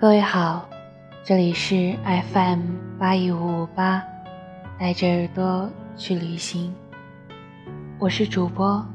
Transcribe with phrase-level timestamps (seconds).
[0.00, 0.68] 各位好，
[1.24, 1.96] 这里是
[2.32, 2.60] FM
[3.00, 4.00] 八一五五八，
[4.78, 6.72] 带着耳朵去旅行。
[7.98, 8.86] 我是主播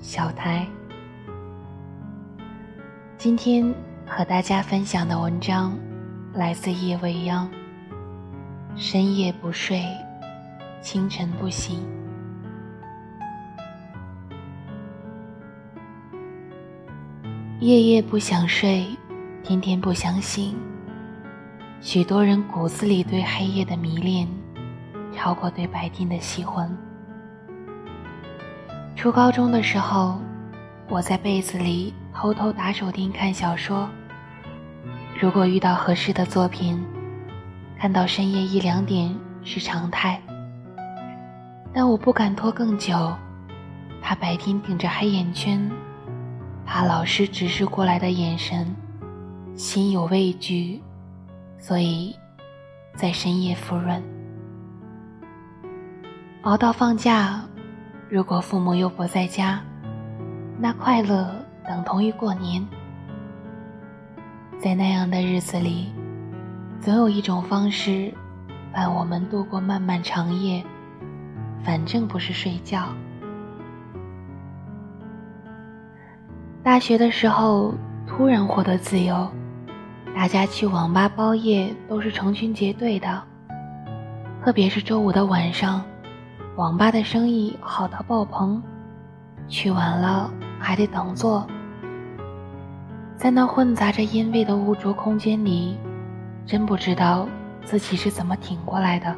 [0.00, 0.66] 小台。
[3.16, 3.72] 今天
[4.04, 5.78] 和大家分享的文章
[6.34, 7.48] 来自叶未央。
[8.74, 9.80] 深夜不睡，
[10.82, 11.86] 清晨不醒，
[17.60, 18.84] 夜夜不想睡。
[19.48, 20.54] 天天不相信，
[21.80, 24.28] 许多人骨子里对黑夜的迷恋，
[25.16, 26.70] 超过对白天的喜欢。
[28.94, 30.20] 初高中的时候，
[30.90, 33.88] 我在被子里偷偷打手电看小说。
[35.18, 36.84] 如果遇到合适的作品，
[37.78, 40.20] 看到深夜一两点是常态。
[41.72, 43.16] 但我不敢拖更久，
[44.02, 45.70] 怕白天顶着黑眼圈，
[46.66, 48.76] 怕老师直视过来的眼神。
[49.58, 50.80] 心有畏惧，
[51.58, 52.14] 所以，
[52.94, 54.00] 在深夜服润，
[56.42, 57.42] 熬到放假。
[58.08, 59.60] 如果父母又不在家，
[60.60, 61.34] 那快乐
[61.66, 62.64] 等同于过年。
[64.60, 65.92] 在那样的日子里，
[66.80, 68.14] 总有一种方式
[68.72, 70.64] 伴我们度过漫漫长夜，
[71.64, 72.86] 反正不是睡觉。
[76.62, 77.74] 大学的时候，
[78.06, 79.28] 突然获得自由。
[80.18, 83.22] 大家去网吧包夜都是成群结队的，
[84.44, 85.80] 特别是周五的晚上，
[86.56, 88.60] 网吧的生意好到爆棚，
[89.46, 91.46] 去晚了还得等座。
[93.16, 95.78] 在那混杂着烟味的污浊空间里，
[96.44, 97.28] 真不知道
[97.64, 99.14] 自己是怎么挺过来的。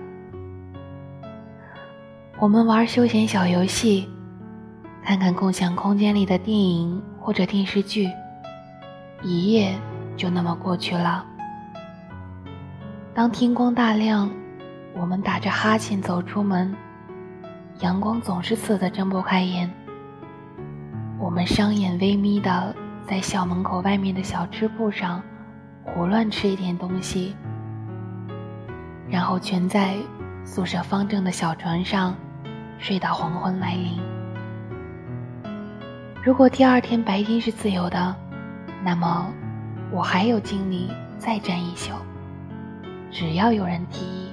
[2.38, 4.06] 我们玩休闲小游戏，
[5.02, 8.06] 看看共享空间里的电影或者电视剧，
[9.22, 9.74] 一夜。
[10.16, 11.24] 就那么过去了。
[13.12, 14.30] 当天光大亮，
[14.94, 16.74] 我们打着哈欠走出门，
[17.80, 19.70] 阳光总是刺得睁不开眼。
[21.18, 22.74] 我们双眼微眯的
[23.06, 25.22] 在校门口外面的小吃铺上
[25.82, 27.34] 胡乱吃一点东西，
[29.08, 29.96] 然后蜷在
[30.44, 32.14] 宿舍方正的小床上
[32.78, 33.98] 睡到黄昏来临。
[36.22, 38.14] 如果第二天白天是自由的，
[38.84, 39.32] 那么。
[39.92, 41.92] 我还有精力再站一宿，
[43.10, 44.30] 只要有人提议。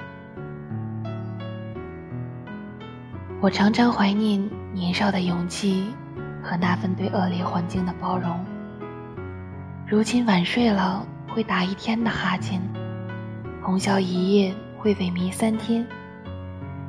[3.41, 5.91] 我常常怀念年少的勇气
[6.43, 8.39] 和那份对恶劣环境的包容。
[9.87, 12.61] 如今晚睡了会打一天的哈欠，
[13.63, 15.85] 通宵一夜会萎靡三天，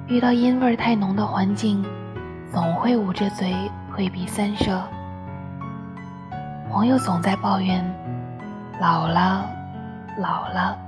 [0.08, 1.82] 遇到烟味太浓的环境，
[2.52, 3.54] 总会捂着嘴
[3.94, 4.82] 退避三舍。
[6.70, 8.07] 朋友总在抱怨。
[8.80, 9.50] 老了，
[10.18, 10.78] 老了。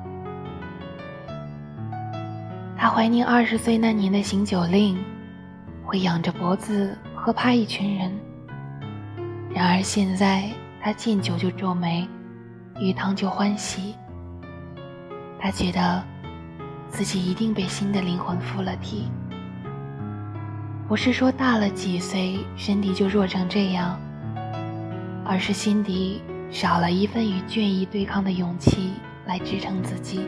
[2.79, 4.97] 他怀念二十岁那年的行酒令，
[5.85, 8.13] 会仰着脖子喝趴一群人。
[9.53, 10.49] 然而现在，
[10.81, 12.09] 他见酒就皱眉，
[12.79, 13.97] 遇汤就欢喜。
[15.41, 16.03] 他觉得
[16.89, 19.11] 自己一定被新的灵魂附了体。
[20.87, 23.99] 不是说大了几岁，身体就弱成这样，
[25.27, 26.23] 而是心底。
[26.51, 28.95] 少了一份与倦意对抗的勇气
[29.25, 30.27] 来支撑自己，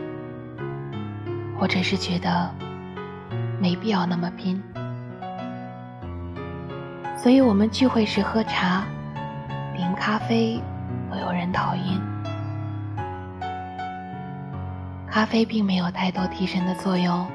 [1.59, 2.51] 或者是觉得
[3.61, 4.63] 没必要那么拼，
[7.17, 8.85] 所以我们聚会时喝茶，
[9.75, 10.61] 连咖啡
[11.11, 12.01] 都有人讨厌。
[15.11, 17.27] 咖啡并没有太多提神的作用，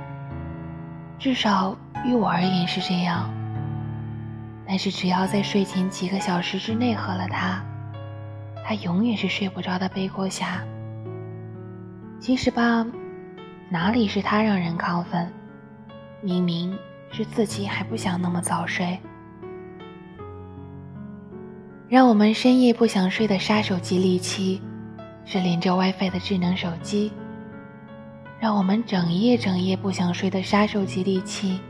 [1.19, 1.75] 至少
[2.05, 3.29] 于我而言是这样。
[4.65, 7.61] 但是只要在睡前几个小时之内喝了它。
[8.67, 10.61] 他永远是睡不着的背锅侠。
[12.19, 12.85] 其实吧，
[13.69, 15.31] 哪里是他让人亢奋，
[16.22, 16.78] 明明
[17.09, 18.99] 是自己还不想那么早睡。
[21.87, 24.61] 让我们深夜不想睡的杀手级利器，
[25.23, 27.09] 是连着 WiFi 的智能手机；
[28.37, 31.61] 让我们整夜整夜不想睡的杀手级利器，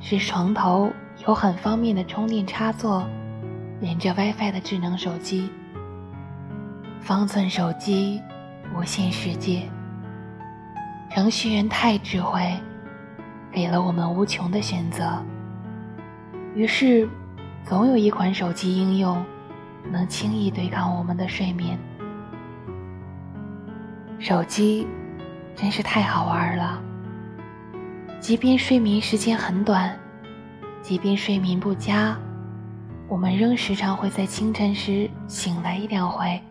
[0.00, 0.90] 是床头
[1.24, 3.08] 有很方便的充电插座，
[3.80, 5.48] 连着 WiFi 的智能手机。
[7.06, 8.20] 方寸手机，
[8.74, 9.62] 无限世界。
[11.08, 12.52] 程序员太智慧，
[13.52, 15.22] 给了我们无穷的选择。
[16.56, 17.08] 于是，
[17.64, 19.24] 总有一款手机应用，
[19.88, 21.78] 能轻易对抗我们的睡眠。
[24.18, 24.88] 手机，
[25.54, 26.82] 真是太好玩了。
[28.18, 29.96] 即便睡眠时间很短，
[30.82, 32.18] 即便睡眠不佳，
[33.06, 36.42] 我们仍时常会在清晨时醒来一两回。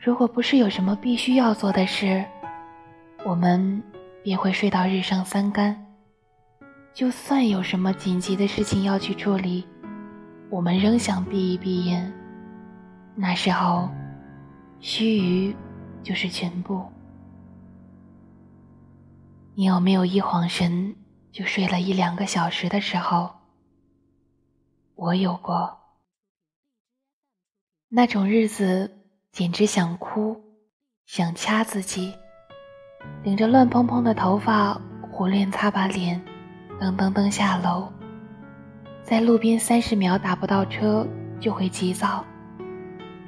[0.00, 2.24] 如果不是有什么必须要做的事，
[3.24, 3.82] 我们
[4.22, 5.76] 便会睡到日上三竿。
[6.94, 9.66] 就算有什么紧急的事情要去处理，
[10.50, 12.12] 我们仍想闭一闭眼。
[13.16, 13.88] 那时候，
[14.78, 15.56] 须臾
[16.04, 16.86] 就是全部。
[19.56, 20.94] 你有没有一晃神
[21.32, 23.30] 就睡了一两个小时的时候？
[24.94, 25.76] 我有过。
[27.88, 28.94] 那种日子。
[29.30, 30.36] 简直想哭，
[31.06, 32.12] 想掐自己，
[33.22, 34.80] 顶着乱蓬蓬的头发，
[35.10, 36.20] 胡乱擦把脸，
[36.80, 37.92] 噔噔噔下楼，
[39.02, 41.06] 在路边三十秒打不到车
[41.38, 42.24] 就会急躁，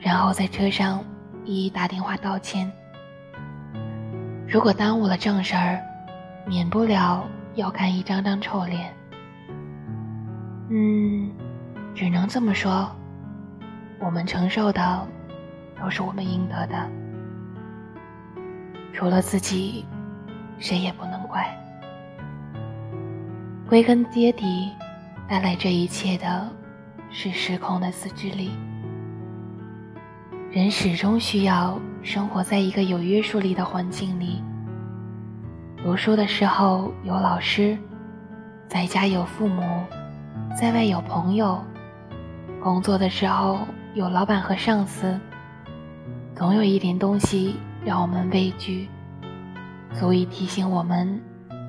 [0.00, 1.04] 然后在车上
[1.44, 2.70] 一一打电话道歉。
[4.48, 5.80] 如果耽误了正事儿，
[6.44, 7.24] 免不了
[7.54, 8.92] 要看一张张臭脸。
[10.70, 11.30] 嗯，
[11.94, 12.90] 只能这么说，
[14.00, 15.06] 我们承受的。
[15.80, 16.88] 都是我们应得的，
[18.92, 19.86] 除了自己，
[20.58, 21.48] 谁也不能怪。
[23.66, 24.70] 归根结底，
[25.26, 26.48] 带来这一切的
[27.10, 28.50] 是失控的自制力。
[30.50, 34.42] 人始终需要生活在一个有约束力的环境里。
[35.82, 37.78] 读书的时候有老师，
[38.68, 39.62] 在家有父母，
[40.54, 41.56] 在外有朋友；
[42.62, 43.60] 工作的时候
[43.94, 45.18] 有老板和上司。
[46.40, 47.54] 总有一点东西
[47.84, 48.88] 让我们畏惧，
[49.92, 51.20] 足以提醒我们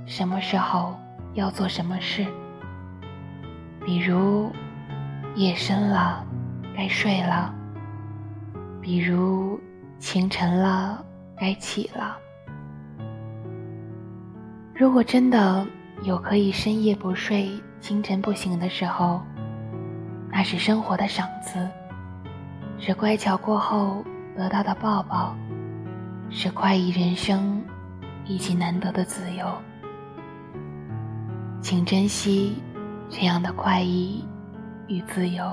[0.05, 0.97] 什么时候
[1.33, 2.25] 要做什么事。
[3.85, 4.49] 比如
[5.35, 6.25] 夜深了，
[6.73, 7.53] 该睡了；
[8.81, 9.59] 比如
[9.99, 11.03] 清晨了，
[11.35, 12.15] 该起了。
[14.73, 15.67] 如果真的
[16.03, 17.51] 有可以深夜不睡、
[17.81, 19.21] 清晨不醒的时候，
[20.31, 21.59] 那是生活的赏赐，
[22.79, 24.01] 是乖巧过后。
[24.35, 25.35] 得到的抱抱，
[26.29, 27.61] 是快意人生
[28.25, 29.45] 以及难得的自由，
[31.61, 32.61] 请珍惜
[33.09, 34.25] 这样的快意
[34.87, 35.43] 与自由。